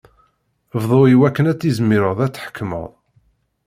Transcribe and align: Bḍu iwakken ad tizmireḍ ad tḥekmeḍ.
Bḍu 0.81 1.01
iwakken 1.07 1.49
ad 1.51 1.57
tizmireḍ 1.59 2.19
ad 2.25 2.31
tḥekmeḍ. 2.33 2.85